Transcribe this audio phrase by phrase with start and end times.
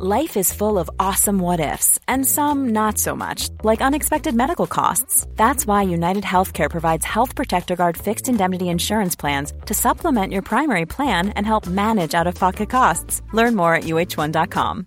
[0.00, 4.68] Life is full of awesome what ifs, and some not so much, like unexpected medical
[4.68, 5.26] costs.
[5.34, 10.42] That's why United Healthcare provides Health Protector Guard fixed indemnity insurance plans to supplement your
[10.42, 13.22] primary plan and help manage out of pocket costs.
[13.32, 14.86] Learn more at uh1.com.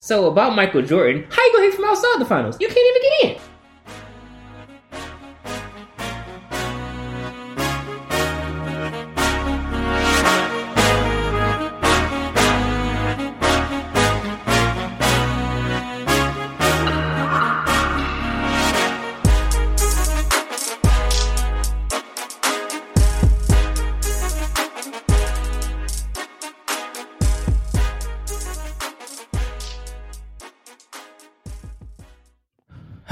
[0.00, 2.56] So, about Michael Jordan, how you gonna hit from outside the finals?
[2.58, 3.51] You can't even get in.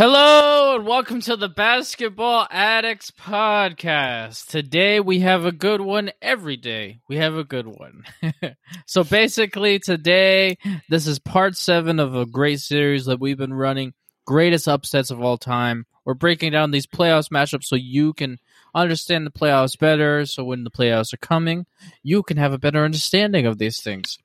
[0.02, 4.46] Hello and welcome to the Basketball Addicts Podcast.
[4.46, 6.10] Today we have a good one.
[6.22, 8.04] Every day we have a good one.
[8.86, 10.56] so basically, today
[10.88, 13.92] this is part seven of a great series that we've been running.
[14.24, 15.84] Greatest upsets of all time.
[16.06, 18.38] We're breaking down these playoffs matchups so you can
[18.74, 20.24] understand the playoffs better.
[20.24, 21.66] So when the playoffs are coming,
[22.02, 24.16] you can have a better understanding of these things.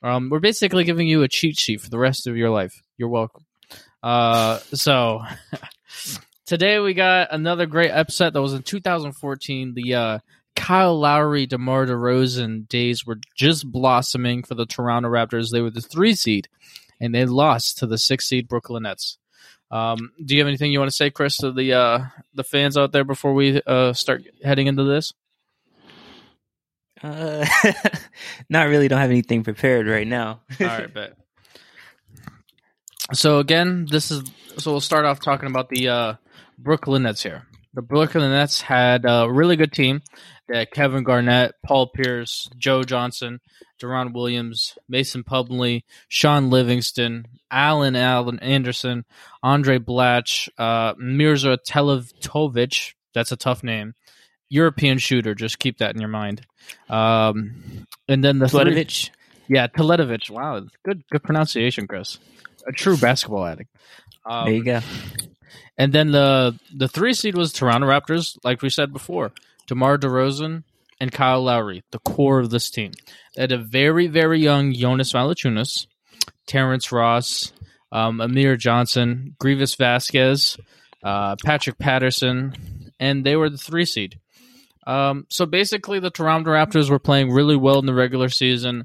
[0.00, 2.82] Um, we're basically giving you a cheat sheet for the rest of your life.
[2.96, 3.43] You're welcome.
[4.04, 5.22] Uh, so
[6.46, 9.72] today we got another great upset that was in 2014.
[9.72, 10.18] The uh,
[10.54, 15.50] Kyle Lowry, DeMar DeRozan days were just blossoming for the Toronto Raptors.
[15.50, 16.48] They were the three seed,
[17.00, 19.16] and they lost to the six seed Brooklyn Nets.
[19.70, 22.76] Um, do you have anything you want to say, Chris, to the uh, the fans
[22.76, 25.14] out there before we uh, start heading into this?
[27.02, 27.46] Uh,
[28.50, 28.86] not really.
[28.86, 30.42] Don't have anything prepared right now.
[30.60, 31.16] All right, bet
[33.12, 34.22] so again, this is
[34.56, 36.14] so we'll start off talking about the uh,
[36.58, 37.42] Brooklyn Nets here.
[37.74, 40.00] The Brooklyn Nets had a really good team.
[40.48, 43.40] They had Kevin Garnett, Paul Pierce, Joe Johnson,
[43.82, 49.04] Deron Williams, Mason Plumlee, Shaun Livingston, Alan Allen Anderson,
[49.44, 52.94] Andray Blatche, uh, Mirza Teletovic.
[53.12, 53.94] That's a tough name.
[54.48, 55.34] European shooter.
[55.34, 56.46] Just keep that in your mind.
[56.88, 59.10] Um, and then the Teletovic.
[59.48, 60.30] yeah, Teletovic.
[60.30, 62.18] Wow, good good pronunciation, Chris
[62.66, 63.70] a true basketball addict.
[64.26, 64.80] Um, there you go.
[65.76, 69.32] And then the the three seed was Toronto Raptors, like we said before.
[69.66, 70.62] DeMar DeRozan
[71.00, 72.92] and Kyle Lowry, the core of this team.
[73.34, 75.86] They had a very, very young Jonas Valanciunas,
[76.46, 77.52] Terrence Ross,
[77.90, 80.58] um, Amir Johnson, Greivis Vasquez,
[81.02, 84.20] uh, Patrick Patterson, and they were the three seed.
[84.86, 88.84] Um, so basically, the Toronto Raptors were playing really well in the regular season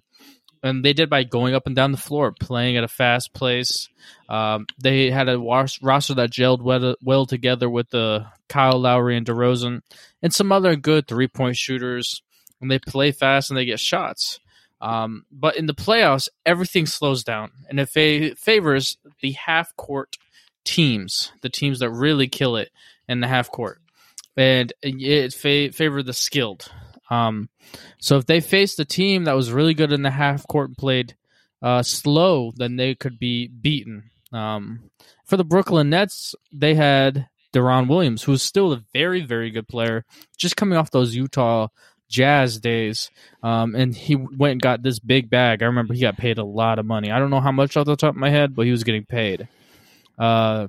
[0.61, 3.87] and they did by going up and down the floor, playing at a fast pace.
[4.27, 9.25] Um, they had a roster that gelled well, well, together with the Kyle Lowry and
[9.25, 9.81] DeRozan,
[10.21, 12.21] and some other good three point shooters.
[12.61, 14.39] And they play fast and they get shots.
[14.81, 20.17] Um, but in the playoffs, everything slows down, and it fa- favors the half court
[20.63, 22.69] teams, the teams that really kill it
[23.07, 23.81] in the half court,
[24.37, 26.71] and it fa- the skilled.
[27.09, 27.49] Um,
[27.99, 30.77] so if they faced a team that was really good in the half court and
[30.77, 31.15] played
[31.61, 34.11] uh, slow, then they could be beaten.
[34.31, 34.91] Um,
[35.25, 40.05] for the Brooklyn Nets, they had Deron Williams, who's still a very, very good player,
[40.37, 41.67] just coming off those Utah
[42.09, 43.11] Jazz days.
[43.43, 45.61] Um, and he went and got this big bag.
[45.61, 47.11] I remember he got paid a lot of money.
[47.11, 49.05] I don't know how much off the top of my head, but he was getting
[49.05, 49.47] paid.
[50.17, 50.67] Uh,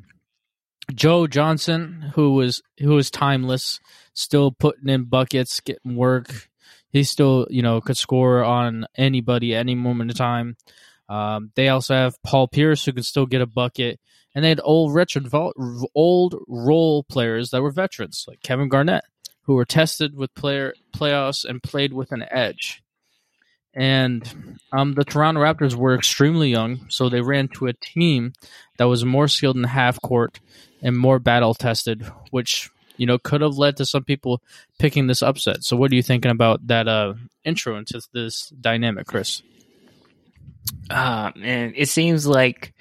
[0.94, 3.80] Joe Johnson, who was who was timeless,
[4.14, 6.48] still putting in buckets, getting work.
[6.92, 10.56] He still, you know, could score on anybody any moment of time.
[11.08, 14.00] Um, they also have Paul Pierce, who can still get a bucket,
[14.34, 15.28] and they had old Richard,
[15.94, 19.04] old role players that were veterans, like Kevin Garnett,
[19.42, 22.82] who were tested with player playoffs and played with an edge.
[23.74, 28.32] And um, the Toronto Raptors were extremely young, so they ran to a team
[28.78, 30.40] that was more skilled in half court
[30.82, 34.42] and more battle tested, which you know could have led to some people
[34.78, 35.64] picking this upset.
[35.64, 39.42] So, what are you thinking about that uh, intro into this dynamic, Chris?
[40.90, 42.74] Uh, man, it seems like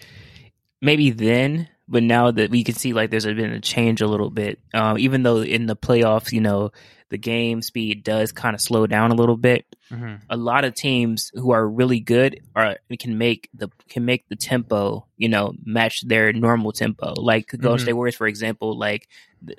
[0.82, 4.30] maybe then, but now that we can see like there's been a change a little
[4.30, 4.60] bit.
[4.74, 6.72] Uh, even though in the playoffs, you know,
[7.08, 9.66] the game speed does kind of slow down a little bit.
[9.92, 10.16] Mm-hmm.
[10.30, 14.36] A lot of teams who are really good are can make the can make the
[14.36, 17.14] tempo, you know, match their normal tempo.
[17.18, 17.84] Like Golden mm-hmm.
[17.84, 19.08] State Warriors, for example, like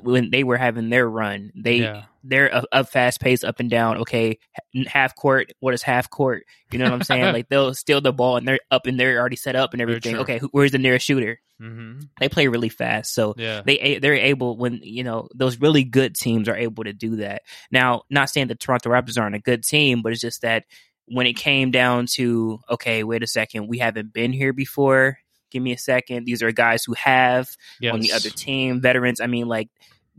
[0.03, 2.05] when they were having their run, they yeah.
[2.23, 3.99] they're a, a, fast pace up and down.
[3.99, 4.39] Okay,
[4.87, 5.53] half court.
[5.61, 6.45] What is half court?
[6.71, 7.33] You know what I'm saying?
[7.33, 10.17] like they'll steal the ball and they're up and they're already set up and everything.
[10.17, 11.41] Okay, who, where's the nearest shooter?
[11.61, 12.01] Mm-hmm.
[12.19, 13.63] They play really fast, so yeah.
[13.65, 17.43] they they're able when you know those really good teams are able to do that.
[17.71, 20.65] Now, not saying the Toronto Raptors aren't a good team, but it's just that
[21.07, 25.19] when it came down to okay, wait a second, we haven't been here before.
[25.51, 26.25] Give me a second.
[26.27, 27.51] These are guys who have
[27.81, 27.93] Yes.
[27.95, 29.21] on the other team, veterans.
[29.21, 29.69] I mean, like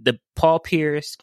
[0.01, 1.17] the Paul Pierce,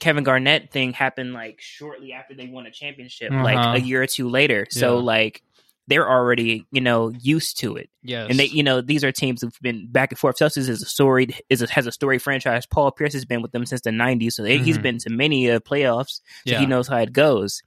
[0.00, 3.44] Kevin Garnett thing happened like shortly after they won a championship, Uh-huh.
[3.44, 4.66] like a year or two later.
[4.70, 5.42] So like
[5.86, 8.28] they're already you know used to it, Yes.
[8.30, 10.36] and they you know these are teams who've been back and forth.
[10.38, 12.66] Celtics is a storied is a, has a story franchise.
[12.66, 15.48] Paul Pierce has been with them since the '90s, so they, he's been to many
[15.50, 16.22] uh, playoffs.
[16.46, 16.58] So yeah.
[16.60, 17.62] he knows how it goes.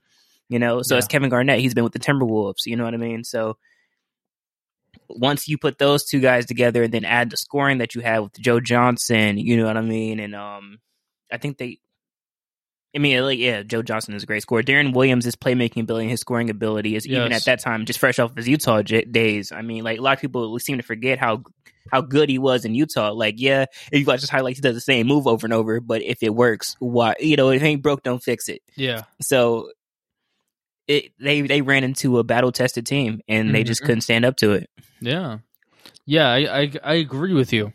[0.48, 0.98] You know, so Yeah.
[0.98, 1.60] it's Kevin Garnett.
[1.60, 2.66] He's been with the Timberwolves.
[2.66, 3.24] You know what I mean?
[3.24, 3.56] So
[5.08, 8.24] once you put those two guys together and then add the scoring that you have
[8.24, 10.20] with Joe Johnson, you know what I mean?
[10.20, 10.78] And um,
[11.32, 11.78] I think they,
[12.94, 14.62] I mean, like yeah, Joe Johnson is a great scorer.
[14.62, 17.98] Deron Williams' his playmaking ability, and his scoring ability is even at that time just
[17.98, 19.52] fresh off his Utah j- days.
[19.52, 21.42] I mean, like a lot of people seem to forget how
[21.92, 23.12] how good he was in Utah.
[23.12, 25.80] Like, yeah, if you watch his highlights, he does the same move over and over.
[25.80, 27.14] But if it works, why?
[27.20, 28.62] You know, if it ain't broke, don't fix it.
[28.74, 29.02] yeah.
[29.20, 29.70] So
[30.88, 33.86] it they they ran into a battle tested team and they just Mhm.
[33.86, 34.68] couldn't stand up to it.
[35.00, 35.38] Yeah,
[36.06, 37.72] yeah, I, I I agree with you,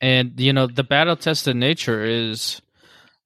[0.00, 2.60] and you know the battle tested nature is,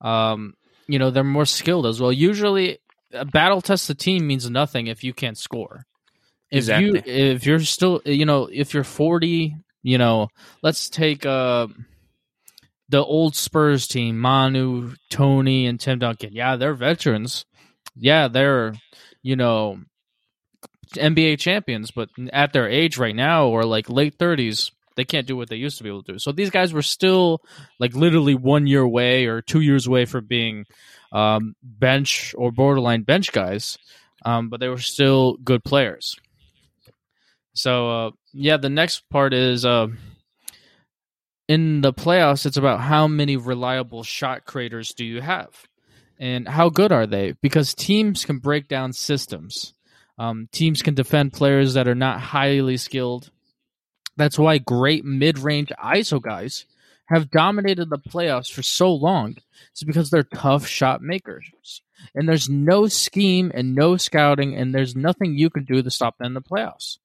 [0.01, 0.55] um,
[0.87, 2.13] you know they're more skilled as well.
[2.13, 2.79] Usually,
[3.13, 5.87] a battle tested team means nothing if you can't score.
[6.51, 10.29] If you if you're still you know if you're forty, you know
[10.63, 11.67] let's take uh
[12.89, 16.31] the old Spurs team, Manu, Tony, and Tim Duncan.
[16.33, 17.45] Yeah, they're veterans.
[17.97, 18.75] Yeah, they're
[19.23, 19.79] you know
[20.95, 25.37] NBA champions, but at their age right now or like late 30s, they can't do
[25.37, 26.19] what they used to be able to do.
[26.19, 27.43] So these guys were still
[27.79, 30.67] like literally one year away or two years away from being
[31.13, 33.79] um, bench or borderline bench guys,
[34.25, 36.17] um, but they were still good players.
[37.55, 39.89] So uh, yeah, the next part is uh,
[41.49, 42.47] in the playoffs.
[42.47, 45.65] It's about how many reliable shot creators do you have,
[46.21, 47.33] and how good are they?
[47.41, 49.73] Because teams can break down systems.
[50.19, 53.31] Um, teams can defend players that are not highly skilled.
[54.19, 56.67] That's why great mid-range ISO guys
[57.07, 59.37] have dominated the playoffs for so long.
[59.73, 61.81] It's because they're tough shot makers,
[62.15, 66.19] and there's no scheme and no scouting, and there's nothing you can do to stop
[66.19, 66.99] them in the playoffs.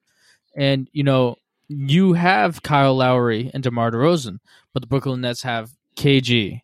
[0.57, 1.37] And you know,
[1.69, 4.39] you have Kyle Lowry and DeMar DeRozan,
[4.73, 6.61] but the Brooklyn Nets have KG,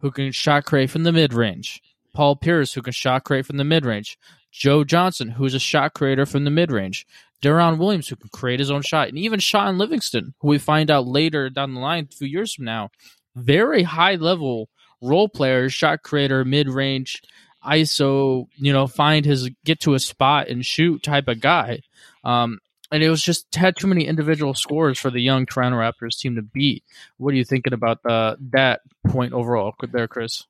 [0.00, 1.82] who can shot create from the mid range.
[2.14, 4.18] Paul Pierce, who can shot create from the mid range.
[4.50, 7.06] Joe Johnson, who's a shot creator from the mid range.
[7.42, 9.08] Deron Williams, who can create his own shot.
[9.08, 12.54] And even Shaun Livingston, who we find out later down the line, a few years
[12.54, 12.90] from now,
[13.36, 14.68] very high level
[15.00, 17.22] role player, shot creator, mid range,
[17.64, 21.80] ISO, you know, find his get to a spot and shoot type of guy.
[22.24, 22.58] Um,
[22.90, 26.36] and it was just had too many individual scores for the young Toronto Raptors team
[26.36, 26.84] to beat.
[27.16, 30.44] What are you thinking about the, that point overall there, Chris?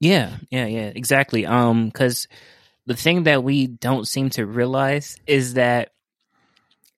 [0.00, 1.44] Yeah, yeah, yeah, exactly.
[1.44, 2.26] Um, because
[2.86, 5.90] the thing that we don't seem to realize is that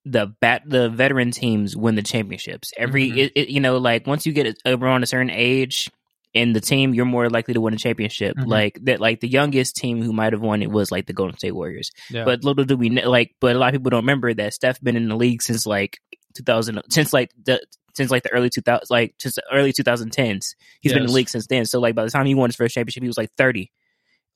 [0.04, 2.72] the bat the veteran teams win the championships.
[2.76, 3.16] Every Mhm.
[3.18, 5.90] it, it, you know, like once you get around a certain age
[6.34, 8.36] in the team, you're more likely to win a championship.
[8.36, 8.46] Mhm.
[8.46, 11.36] Like that, like the youngest team who might have won it was like the Golden
[11.36, 11.90] State Warriors.
[12.10, 12.24] Yeah.
[12.24, 14.80] But little do we know, like, but a lot of people don't remember that Steph
[14.80, 15.98] been in the league since like
[16.34, 17.60] 2000, since like the
[17.94, 20.54] since like the early 2000s, like just the early 2010s.
[20.80, 21.66] He's been in the league since then.
[21.66, 23.70] So like by the time he won his first championship, he was like 30.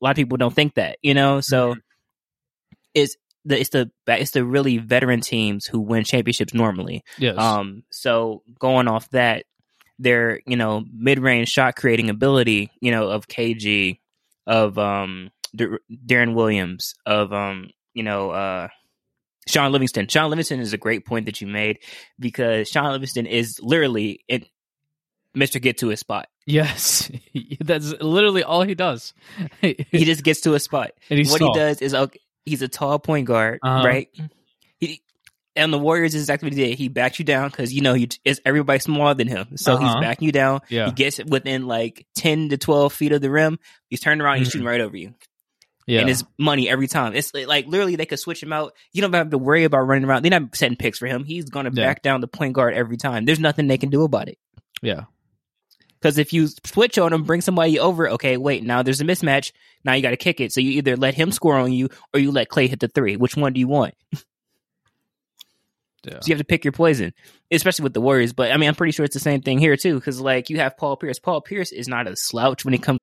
[0.02, 1.40] A lot of people don't think that, you know.
[1.40, 1.80] So Mm-hmm.
[2.94, 3.16] it's
[3.46, 7.02] the it's the it's the really veteran teams who win championships normally.
[7.16, 7.38] yes.
[7.38, 9.44] Um, so going off that,
[9.98, 13.98] their you know mid range shot creating ability, you know, of KG,
[14.46, 15.66] of um D-
[16.06, 18.68] Deron Williams, of um you know uh
[19.48, 20.08] Shaun Livingston.
[20.08, 21.78] Shaun Livingston is a great point that you made
[22.18, 24.44] because Shaun Livingston is literally in
[25.34, 26.28] Mister Get to his spot.
[26.46, 27.10] yes.
[27.60, 29.12] That's literally all he does.
[29.60, 30.92] He just gets to a spot.
[31.10, 33.86] and he's what he does is okay, he's a tall point guard, Uh-huh.
[33.86, 34.08] right?
[35.56, 36.78] And the Warriors is exactly what he did.
[36.78, 39.88] He backs you down because you know he is everybody smaller than him, so he's
[39.88, 40.00] Uh-huh.
[40.02, 40.60] backing you down.
[40.68, 40.86] Yeah.
[40.86, 43.58] He gets within like ten to twelve feet of the rim.
[43.88, 44.52] He's turning around, he's Mhm.
[44.52, 45.14] shooting right over you,
[45.86, 46.00] Yeah.
[46.00, 47.14] and it's money every time.
[47.16, 48.74] It's like, like, literally they could switch him out.
[48.92, 50.22] You don't have to worry about running around.
[50.24, 51.24] They're not setting picks for him.
[51.24, 51.86] He's going to Yeah.
[51.86, 53.24] back down the point guard every time.
[53.24, 54.38] There's nothing they can do about it.
[54.82, 55.04] yeah.
[55.98, 59.52] Because if you switch on him, bring somebody over, okay, wait, now there's a mismatch.
[59.82, 60.52] Now you got to kick it.
[60.52, 63.16] So you either let him score on you or you let Clay hit the three.
[63.16, 63.94] Which one do you want?
[66.06, 66.20] Yeah.
[66.20, 67.12] So you have to pick your poison,
[67.50, 68.32] especially with the Warriors.
[68.32, 69.96] But I mean, I'm pretty sure it's the same thing here too.
[69.96, 71.18] Because like you have Paul Pierce.
[71.18, 73.00] Paul Pierce is not a slouch when it comes.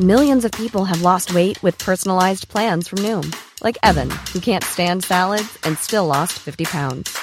[0.00, 4.64] Millions of people have lost weight with personalized plans from Noom, like Evan, who can't
[4.64, 7.16] stand salads and still lost 50 pounds.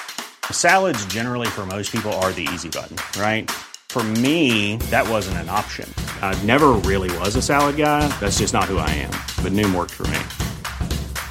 [0.52, 3.52] Salads, generally, for most people, are the easy button, right?
[3.90, 5.94] For me, that wasn't an option.
[6.22, 8.08] I never really was a salad guy.
[8.20, 9.12] That's just not who I am.
[9.44, 10.20] But Noom worked for me.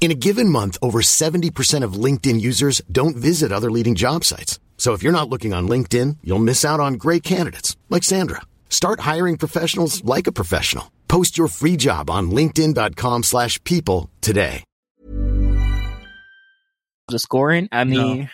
[0.00, 4.58] In a given month, over 70% of LinkedIn users don't visit other leading job sites.
[4.78, 8.40] So if you're not looking on LinkedIn, you'll miss out on great candidates like Sandra.
[8.70, 10.90] Start hiring professionals like a professional.
[11.06, 14.64] Post your free job on linkedin.com/people slash people today.
[17.08, 17.68] the scoring.
[17.72, 18.30] I mean,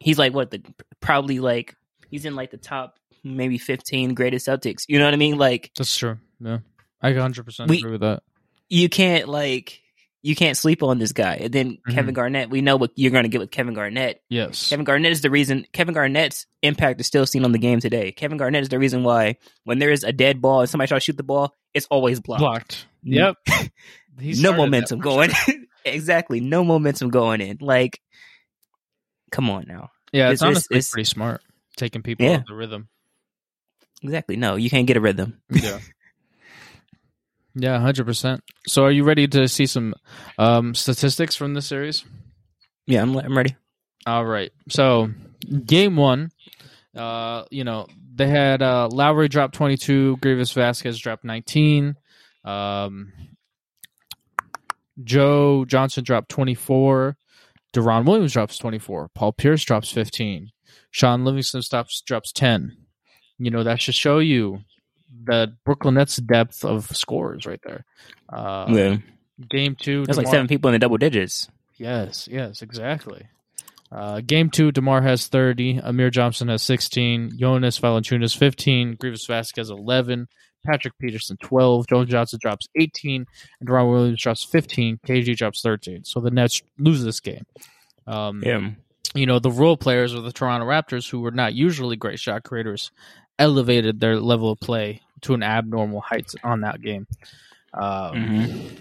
[0.00, 0.60] he's like what the
[0.98, 1.76] probably like
[2.10, 4.82] he's in like the top maybe fifteen greatest Celtics.
[4.88, 5.38] You know what I mean?
[5.38, 6.18] Like That's true.
[6.40, 6.58] Yeah,
[7.00, 8.24] I 100 percent We- agree with that.
[8.70, 9.82] You can't like
[10.22, 11.36] you can't sleep on this guy.
[11.36, 11.94] And then Mhm.
[11.94, 14.22] Kevin Garnett, we know what you're going to get with Kevin Garnett.
[14.28, 15.66] Yes, Kevin Garnett is the reason.
[15.72, 18.12] Kevin Garnett's impact is still seen on the game today.
[18.12, 21.02] Kevin Garnett is the reason why when there is a dead ball and somebody tries
[21.02, 22.40] to shoot the ball, it's always blocked.
[22.40, 22.86] blocked.
[23.02, 23.36] Yep.
[24.22, 25.30] No momentum going.
[25.86, 27.56] exactly, no momentum going in.
[27.62, 28.02] Like,
[29.30, 29.90] come on now.
[30.12, 31.40] Yeah, It's- it's, it's- honestly it's- pretty smart
[31.76, 32.32] taking people Yeah.
[32.34, 32.88] out of the rhythm.
[34.02, 34.36] Exactly.
[34.36, 35.40] No, you can't get a rhythm.
[35.50, 35.78] Yeah.
[37.54, 38.42] Yeah, hundred percent.
[38.66, 39.94] So, are you ready to see some
[40.38, 42.04] um, statistics from the series?
[42.86, 43.56] Yeah, I'm, I'm ready.
[44.06, 44.52] All right.
[44.68, 45.10] So,
[45.66, 46.30] game one,
[46.96, 51.96] uh, you know, they had uh, Lowry drop 22, Greivis Vasquez drop 19,
[52.44, 53.12] um,
[55.02, 57.16] Joe Johnson dropped 24,
[57.72, 60.50] Deron Williams drops 24, Paul Pierce drops 15,
[60.90, 62.76] Shaun Livingston stops drops 10.
[63.38, 64.60] You know, that should show you
[65.22, 67.84] the Brooklyn Nets depth of scores right there.
[68.28, 68.96] Uh, yeah,
[69.48, 71.48] Game two, that's like seven people in the double digits.
[71.76, 73.26] Yes, yes, exactly.
[73.90, 79.70] Uh, game two, DeMar has 30, Amir Johnson has 16, Jonas Valanciunas 15, Greivis Vasquez
[79.70, 80.28] 11,
[80.64, 83.26] Patrick Patterson 12, Jones Johnson drops 18,
[83.60, 86.04] and Deron Williams drops 15, KG drops 13.
[86.04, 87.46] So the Nets lose this game.
[88.06, 88.70] Um, Yeah,
[89.14, 92.44] you know, the role players of the Toronto Raptors, who were not usually great shot
[92.44, 92.92] creators,
[93.40, 97.06] elevated their level of play to an abnormal heights on that game.
[97.74, 98.76] Um, Mhm.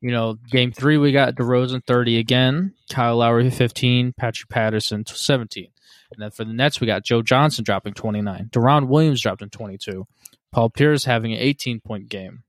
[0.00, 5.68] You know, game three, we got DeRozan 30 again, Kyle Lowry 15, Patrick Patterson 17.
[6.12, 9.48] And then for the Nets, we got Joe Johnson dropping 29, Deron Williams dropped in
[9.50, 10.06] 22,
[10.52, 12.42] Paul Pierce having an 18 point game.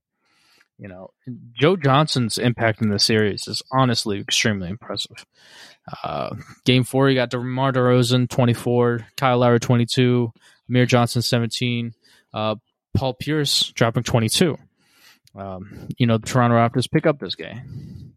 [0.78, 1.12] You know,
[1.54, 5.26] Joe Johnson's impact in the series is honestly extremely impressive.
[6.04, 10.34] Uh, game four, you got DeMar DeRozan 24, Kyle Lowry 22,
[10.70, 11.94] Amir Johnson 17,
[12.34, 12.56] uh,
[12.96, 14.58] Paul Pierce dropping 22.
[15.36, 18.14] Um, you know, the Toronto Raptors pick up this game.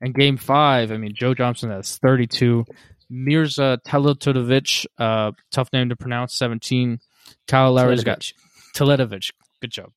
[0.00, 2.64] And game five, I mean, Joe Johnson has 32.
[3.10, 7.00] Mirza Teletovic, uh, tough name to pronounce, 17.
[7.46, 8.32] Kyle Lowry's got
[8.74, 9.30] Teletovic.
[9.60, 9.90] Good job.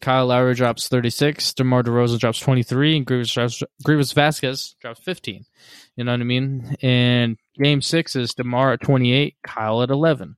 [0.00, 1.54] Kyle Lowry drops 36.
[1.54, 2.98] DeMar DeRozan drops 23.
[2.98, 5.44] And Greivis, drops- Greivis Vasquez drops 15.
[5.96, 6.76] You know what I mean?
[6.82, 10.36] And game six is DeMar at 28, Kyle at 11.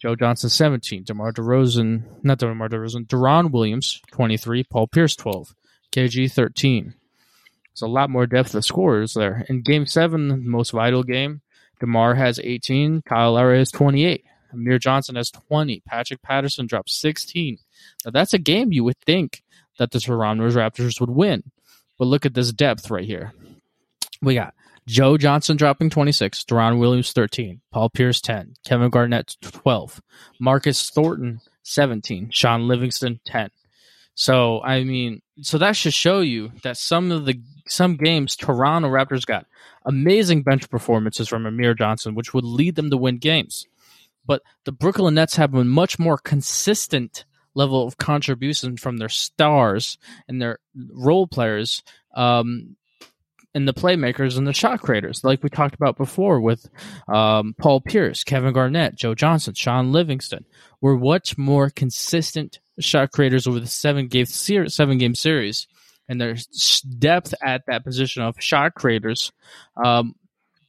[0.00, 5.54] Joe Johnson 17, DeMar DeRozan, not DeMar DeRozan, Deron Williams 23, Paul Pierce 12,
[5.92, 6.94] KG 13.
[7.72, 9.44] It's a lot more depth of scorers there.
[9.48, 11.42] In game seven, the most vital game,
[11.80, 17.58] DeMar has 18, Kyle Lowry has 28, Amir Johnson has 20, Patrick Patterson drops 16.
[18.04, 19.42] Now that's a game you would think
[19.78, 21.42] that the Toronto Raptors would win.
[21.98, 23.34] But look at this depth right here.
[24.22, 24.54] We got
[24.86, 30.00] Joe Johnson dropping 26, Deron Williams 13, Paul Pierce 10, Kevin Garnett 12,
[30.40, 33.50] Marcus Thornton 17, Shaun Livingston 10.
[34.14, 38.88] So I mean, so that should show you that some of the some games Toronto
[38.88, 39.46] Raptors got
[39.86, 43.66] amazing bench performances from Amir Johnson, which would lead them to win games.
[44.26, 49.98] But the Brooklyn Nets have a much more consistent level of contribution from their stars
[50.28, 51.82] and their role players
[52.14, 52.76] um,
[53.54, 56.68] and the playmakers and the shot creators, like we talked about before with
[57.08, 60.44] um, Paul Pierce, Kevin Garnett, Joe Johnson, Shaun Livingston,
[60.80, 65.66] were much more consistent shot creators over the seven game ser- seven game series,
[66.08, 66.36] and their
[66.98, 69.32] depth at that position of shot creators
[69.84, 70.14] um,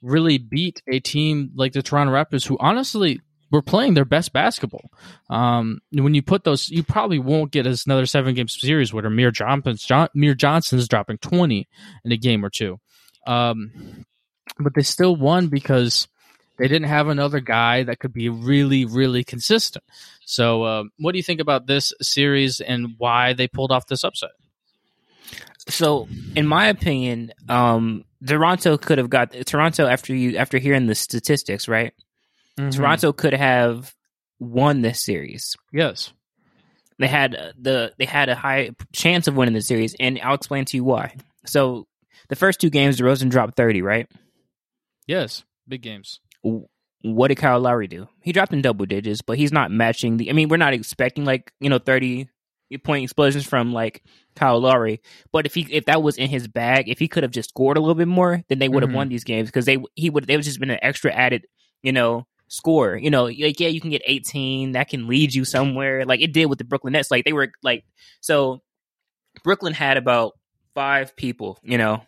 [0.02, 3.22] really beat a team like the Toronto Raptors, who honestly
[3.52, 4.90] were playing their best basketball.
[5.30, 9.32] Um, when you put those, you probably won't get another seven game series where Amir
[9.32, 11.68] Johnson's John, Johnson's dropping twenty
[12.06, 12.80] in a game or two.
[13.28, 14.06] Um,
[14.58, 16.08] but they still won because
[16.62, 19.84] They didn't have another guy that could be really, really consistent.
[20.26, 24.04] So, uh, what do you think about this series and why they pulled off this
[24.04, 24.30] upset?
[25.68, 30.94] So, in my opinion, um, Toronto could have got Toronto after you after hearing the
[30.94, 31.94] statistics, right?
[32.60, 32.70] Mm-hmm.
[32.72, 33.94] Toronto could have
[34.40, 35.56] won this series.
[35.72, 36.12] Yes.
[37.00, 40.36] They had uh, the they had a high chance of winning the series, and I'll
[40.36, 41.16] explain to you why.
[41.46, 41.88] So,
[42.30, 44.08] the first two games, DeRozan dropped thirty, right?
[45.08, 45.44] Yes.
[45.68, 46.20] Big games.
[47.04, 48.08] What did Kyle Lowry do?
[48.22, 50.30] He dropped in double digits, but he's not matching the.
[50.30, 52.30] I mean, we're not expecting like you know thirty
[52.84, 54.04] point explosions from like
[54.36, 55.02] Kyle Lowry.
[55.32, 57.78] But if he if that was in his bag, if he could have just scored
[57.78, 58.96] a little bit more, then they would have Mhm.
[58.96, 61.46] won these games because they he would they would just been an extra added
[61.82, 62.96] you know score.
[62.98, 66.06] You know, like yeah, you can get eighteen that can lead you somewhere.
[66.06, 67.10] Like it did with the Brooklyn Nets.
[67.10, 67.84] Like they were like
[68.20, 68.62] so
[69.44, 70.34] Brooklyn had about
[70.76, 71.58] five people.
[71.64, 72.04] You know.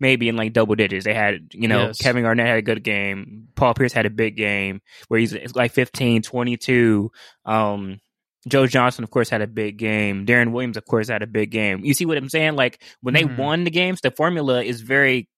[0.00, 1.04] Maybe in like double digits.
[1.04, 1.98] They had, you know, Yes.
[1.98, 3.46] Kevin Garnett had a good game.
[3.54, 7.12] Paul Pierce had a big game where he's like 15, 22.
[7.46, 8.00] Um,
[8.46, 10.26] Joe Johnson, of course, had a big game.
[10.26, 11.84] Deron Williams, of course, had a big game.
[11.84, 12.56] You see what I'm saying?
[12.56, 13.38] Like when they Mhm.
[13.38, 15.28] won the games, the formula is very,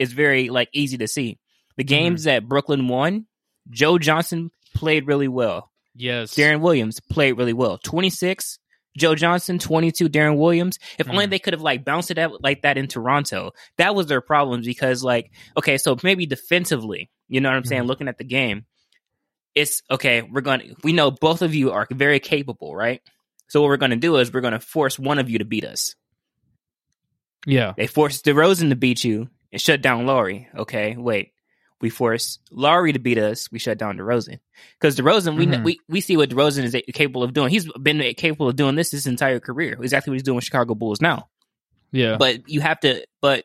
[0.00, 1.38] is very like easy to see.
[1.76, 3.26] The games that Brooklyn won,
[3.70, 5.70] Joe Johnson played really well.
[5.94, 6.34] Yes.
[6.34, 7.78] Deron Williams played really well.
[7.78, 8.58] 26,
[8.98, 10.78] Joe Johnson, 22, Deron Williams.
[10.98, 11.30] If only Mhm.
[11.30, 13.52] they could have like bounced it out like that in Toronto.
[13.78, 17.82] That was their problem because like, okay, so maybe defensively, you know what I'm saying?
[17.84, 18.66] Looking at the game,
[19.54, 20.22] it's okay.
[20.22, 23.00] We're going to, we know both of you are very capable, right?
[23.48, 25.44] So what we're going to do is we're going to force one of you to
[25.44, 25.94] beat us.
[27.46, 27.72] Yeah.
[27.76, 30.48] They forced DeRozan to beat you and shut down Lowry.
[30.56, 31.30] Okay, wait.
[31.80, 33.50] We force Lowry to beat us.
[33.52, 34.38] We shut down DeRozan
[34.80, 35.62] because DeRozan, we, Mhm.
[35.62, 37.50] we we see what DeRozan is capable of doing.
[37.50, 39.76] He's been capable of doing this his entire career.
[39.82, 41.28] Exactly what he's doing with Chicago Bulls now.
[41.92, 42.16] Yeah.
[42.18, 43.04] But you have to.
[43.20, 43.44] But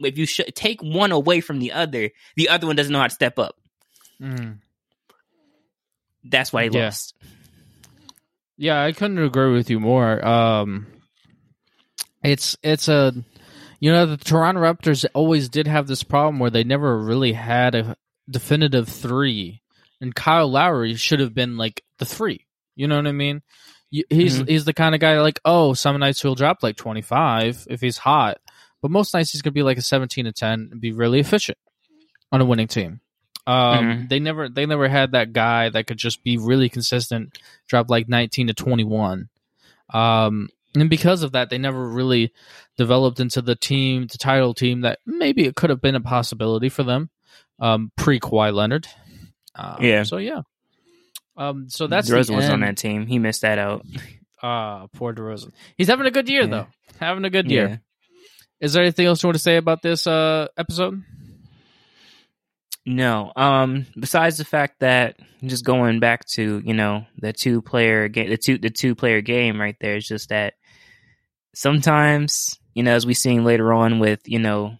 [0.00, 3.08] if you sh- take one away from the other, the other one doesn't know how
[3.08, 3.56] to step up.
[4.20, 4.58] Mhm.
[6.24, 6.84] That's why he Yeah.
[6.86, 7.14] lost.
[8.56, 10.24] Yeah, I couldn't agree with you more.
[10.26, 10.86] Um,
[12.24, 13.12] it's it's a
[13.80, 17.74] you know the Toronto Raptors always did have this problem where they never really had
[17.74, 17.96] a
[18.28, 19.62] definitive three,
[20.00, 22.46] and Kyle Lowry should have been like the three.
[22.76, 23.42] You know what I mean?
[23.90, 27.66] He's he's the kind of guy like oh some nights he'll drop like twenty five
[27.70, 28.38] if he's hot,
[28.82, 31.58] but most nights he's gonna be like a seventeen to ten and be really efficient
[32.30, 33.00] on a winning team.
[33.46, 34.08] Um, Mhm.
[34.10, 38.08] They never they never had that guy that could just be really consistent, drop like
[38.10, 39.30] nineteen to twenty one.
[39.92, 42.32] Um, and because of that, they never really
[42.76, 46.68] developed into the team, the title team that maybe it could have been a possibility
[46.68, 47.10] for them
[47.58, 48.86] um, pre Kawhi Leonard.
[49.54, 50.02] Um, Yeah.
[50.04, 50.42] So yeah.
[51.36, 53.06] Um, so that's the DeRozan was on that team.
[53.06, 53.84] He missed that out.
[54.40, 55.50] Ah, poor DeRozan.
[55.76, 56.46] He's having a good year Yeah.
[56.46, 56.66] though.
[57.00, 57.54] Having a good Yeah.
[57.66, 57.82] year.
[58.60, 61.02] Is there anything else you want to say about this uh, episode?
[62.86, 63.32] No.
[63.36, 63.86] Um.
[63.98, 68.36] Besides the fact that just going back to you know the two player game, the
[68.38, 70.54] two the two player game right there is just that
[71.54, 74.76] sometimes you know as we seen later on with you know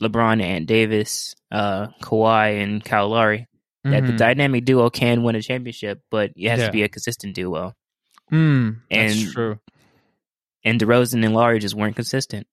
[0.00, 3.48] LeBron and Davis, uh, Kawhi and Kyle Lowry,
[3.84, 4.16] that the Mhm.
[4.18, 6.66] dynamic duo can win a championship, but it has Yeah.
[6.66, 7.74] to be a consistent duo.
[8.32, 9.58] Mm, that's And- true.
[10.64, 12.46] And DeRozan and Lowry just weren't consistent.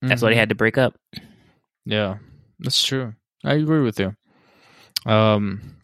[0.00, 0.98] That's why they had to break up.
[1.84, 2.18] Yeah,
[2.60, 3.14] that's true.
[3.46, 4.14] I agree with you.
[5.10, 5.76] Um,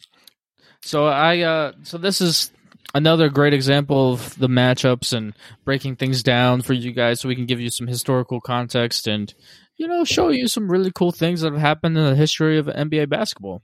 [0.83, 2.51] so I uh, so this is
[2.93, 5.33] another great example of the matchups and
[5.65, 9.33] breaking things down for you guys, so we can give you some historical context and
[9.77, 12.67] you know show you some really cool things that have happened in the history of
[12.67, 13.63] NBA basketball.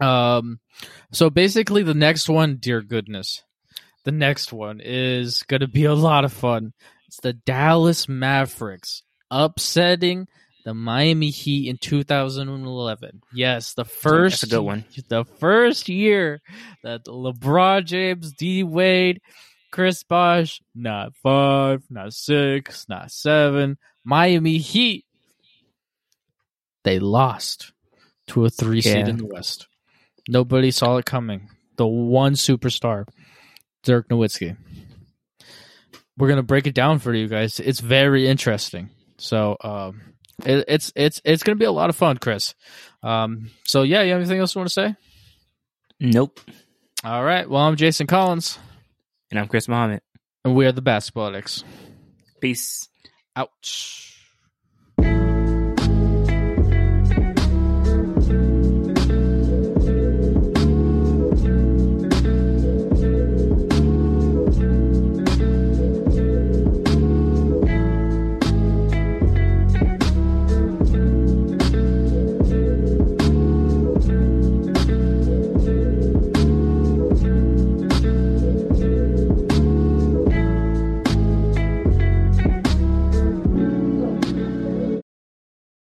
[0.00, 0.60] Um,
[1.10, 3.42] so basically, the next one, dear goodness,
[4.04, 6.74] the next one is going to be a lot of fun.
[7.06, 10.28] It's the Dallas Mavericks upsetting
[10.64, 13.22] the Miami Heat in 2011.
[13.32, 14.84] Yes, the first That's a good one.
[15.08, 16.40] The first year
[16.82, 19.20] that LeBron James, D Wade,
[19.70, 25.04] Chris Bosh, not five, not six, not seven, Miami Heat.
[26.82, 27.72] They lost
[28.28, 29.68] to a three seed in the West.
[30.28, 31.50] Nobody saw it coming.
[31.76, 33.06] The one superstar,
[33.82, 34.56] Dirk Nowitzki.
[36.16, 37.60] We're gonna break it down for you guys.
[37.60, 38.90] It's very interesting.
[39.18, 40.13] So um,
[40.44, 42.54] it, it's it's it's gonna be a lot of fun, Chris.
[43.02, 44.96] Um, so yeah, you have anything else you want to say?
[46.00, 46.40] Nope.
[47.04, 47.48] All right.
[47.48, 48.58] Well, I'm Jason Collins,
[49.30, 50.00] And I'm Chris Muhammad.
[50.44, 51.62] and we are the Basketball Addicts.
[52.40, 52.88] Peace.
[53.36, 54.13] Ouch.